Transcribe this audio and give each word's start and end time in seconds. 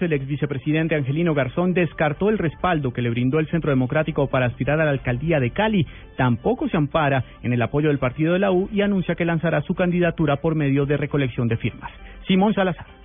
El 0.00 0.12
ex 0.12 0.26
vicepresidente 0.26 0.94
Angelino 0.94 1.34
Garzón 1.34 1.72
descartó 1.72 2.28
el 2.28 2.38
respaldo 2.38 2.92
que 2.92 3.02
le 3.02 3.10
brindó 3.10 3.38
el 3.38 3.48
Centro 3.48 3.70
Democrático 3.70 4.28
para 4.28 4.46
aspirar 4.46 4.80
a 4.80 4.84
la 4.84 4.90
alcaldía 4.90 5.40
de 5.40 5.50
Cali. 5.50 5.86
Tampoco 6.16 6.68
se 6.68 6.76
ampara 6.76 7.24
en 7.42 7.52
el 7.52 7.62
apoyo 7.62 7.88
del 7.88 7.98
partido 7.98 8.32
de 8.32 8.38
la 8.38 8.52
U 8.52 8.68
y 8.72 8.82
anuncia 8.82 9.14
que 9.14 9.24
lanzará 9.24 9.62
su 9.62 9.74
candidatura 9.74 10.36
por 10.36 10.54
medio 10.54 10.86
de 10.86 10.96
recolección 10.96 11.48
de 11.48 11.56
firmas. 11.56 11.90
Simón 12.26 12.54
Salazar. 12.54 12.95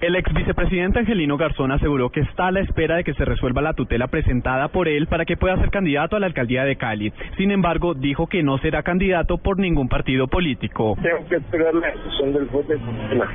El 0.00 0.16
ex 0.16 0.32
vicepresidente 0.34 0.98
Angelino 0.98 1.36
Garzón 1.36 1.72
aseguró 1.72 2.10
que 2.10 2.20
está 2.20 2.48
a 2.48 2.50
la 2.50 2.60
espera 2.60 2.96
de 2.96 3.04
que 3.04 3.14
se 3.14 3.24
resuelva 3.24 3.62
la 3.62 3.72
tutela 3.72 4.08
presentada 4.08 4.68
por 4.68 4.88
él 4.88 5.06
para 5.06 5.24
que 5.24 5.36
pueda 5.36 5.56
ser 5.56 5.70
candidato 5.70 6.16
a 6.16 6.20
la 6.20 6.26
alcaldía 6.26 6.64
de 6.64 6.76
Cali. 6.76 7.12
Sin 7.36 7.50
embargo, 7.50 7.94
dijo 7.94 8.26
que 8.26 8.42
no 8.42 8.58
será 8.58 8.82
candidato 8.82 9.38
por 9.38 9.58
ningún 9.58 9.88
partido 9.88 10.26
político. 10.26 10.96
Tengo 11.02 11.26
que 11.28 11.36
esperar 11.36 11.74
la 11.74 11.86
decisión 11.88 12.32
del 12.32 12.48
juez 12.48 12.68
de 12.68 12.76
tutela. 12.76 13.28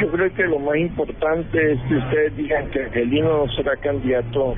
Yo 0.00 0.10
creo 0.10 0.34
que 0.34 0.42
lo 0.44 0.58
más 0.58 0.76
importante 0.76 1.72
es 1.72 1.78
que 1.88 1.96
ustedes 1.96 2.36
digan 2.36 2.70
que 2.70 2.82
Angelino 2.82 3.46
no 3.46 3.52
será 3.52 3.76
candidato 3.76 4.54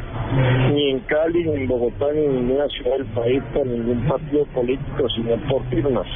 ni 0.72 0.90
en 0.90 1.00
Cali, 1.00 1.44
ni 1.44 1.62
en 1.62 1.68
Bogotá, 1.68 2.06
ni 2.14 2.24
en 2.24 2.34
ninguna 2.36 2.68
ciudad 2.68 2.96
del 2.96 3.06
país 3.06 3.42
por 3.52 3.66
ningún 3.66 4.06
partido 4.06 4.46
político, 4.46 5.08
sino 5.10 5.36
por 5.48 5.62
firmas. 5.68 6.06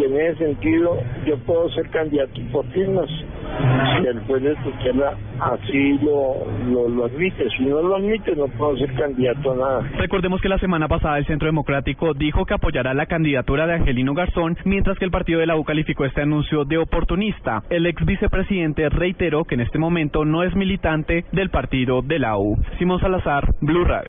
Y 0.00 0.04
en 0.04 0.20
ese 0.20 0.38
sentido, 0.38 0.98
yo 1.26 1.38
puedo 1.38 1.68
ser 1.70 1.88
candidato 1.90 2.40
por 2.50 2.66
firmas 2.72 3.08
si 4.00 4.06
el 4.06 4.20
juez 4.20 4.42
de 4.42 4.54
tutela 4.56 5.14
así 5.40 5.98
lo, 5.98 6.46
lo, 6.70 6.88
lo, 6.88 7.04
admite. 7.06 7.48
Si 7.56 7.64
no 7.64 7.82
lo 7.82 7.96
admite, 7.96 8.34
no 8.36 8.46
puedo 8.48 8.76
ser 8.76 8.92
candidato 8.94 9.52
a 9.52 9.56
nada. 9.56 9.90
Recordemos 9.98 10.40
que 10.40 10.48
la 10.48 10.58
semana 10.58 10.88
pasada 10.88 11.18
el 11.18 11.26
Centro 11.26 11.46
Democrático 11.46 12.14
dijo 12.14 12.44
que 12.44 12.54
apoyará 12.54 12.94
la 12.94 13.06
candidatura 13.06 13.66
de 13.66 13.74
Angelino 13.74 14.14
Garzón, 14.14 14.56
mientras 14.64 14.98
que 14.98 15.04
el 15.04 15.10
partido 15.10 15.40
de 15.40 15.46
la 15.46 15.56
U 15.56 15.64
calificó 15.64 16.04
este 16.04 16.22
anuncio 16.22 16.64
de 16.64 16.78
oportunista. 16.78 17.62
El 17.70 17.86
ex 17.86 18.04
vicepresidente 18.04 18.88
reiteró 18.88 19.44
que 19.44 19.54
en 19.54 19.60
este 19.60 19.78
momento 19.78 20.24
no 20.24 20.42
es 20.42 20.54
militante 20.54 21.24
del 21.32 21.50
partido 21.50 22.02
de 22.02 22.18
la 22.18 22.36
U. 22.38 22.56
Simón 22.78 23.00
Salazar, 23.00 23.54
Blue 23.60 23.84
Radio. 23.84 24.08